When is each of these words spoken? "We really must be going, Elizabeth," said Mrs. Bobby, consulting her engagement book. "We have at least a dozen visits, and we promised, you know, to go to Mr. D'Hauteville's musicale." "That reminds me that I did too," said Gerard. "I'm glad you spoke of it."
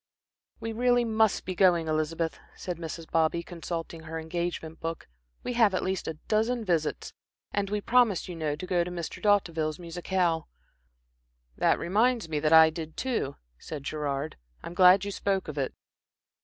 "We 0.59 0.71
really 0.73 1.05
must 1.05 1.45
be 1.45 1.53
going, 1.53 1.87
Elizabeth," 1.87 2.39
said 2.55 2.77
Mrs. 2.79 3.07
Bobby, 3.11 3.43
consulting 3.43 4.01
her 4.01 4.17
engagement 4.17 4.79
book. 4.79 5.07
"We 5.43 5.53
have 5.53 5.75
at 5.75 5.83
least 5.83 6.07
a 6.07 6.15
dozen 6.27 6.65
visits, 6.65 7.13
and 7.51 7.69
we 7.69 7.81
promised, 7.81 8.27
you 8.27 8.35
know, 8.35 8.55
to 8.55 8.65
go 8.65 8.83
to 8.83 8.89
Mr. 8.89 9.21
D'Hauteville's 9.21 9.77
musicale." 9.77 10.47
"That 11.55 11.77
reminds 11.77 12.27
me 12.29 12.39
that 12.39 12.51
I 12.51 12.71
did 12.71 12.97
too," 12.97 13.35
said 13.59 13.83
Gerard. 13.83 14.37
"I'm 14.63 14.73
glad 14.73 15.05
you 15.05 15.11
spoke 15.11 15.47
of 15.47 15.59
it." 15.59 15.71